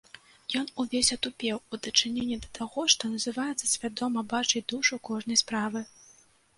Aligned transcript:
Ён 0.59 0.69
увесь 0.83 1.11
атупеў 1.15 1.57
у 1.73 1.79
дачыненні 1.89 2.39
да 2.47 2.51
таго, 2.61 2.87
што 2.97 3.13
называецца 3.15 3.73
свядома 3.75 4.27
бачыць 4.35 4.67
душу 4.77 5.03
кожнай 5.15 5.45
справы. 5.49 5.89